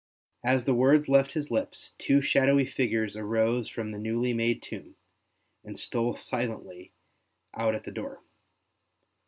[0.43, 4.95] As the words left his lips, two shadowy figures arose from the newly made tomb,
[5.63, 6.91] and stole silently
[7.53, 8.23] out at the door.